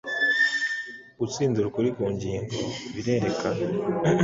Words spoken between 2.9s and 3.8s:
birerekana,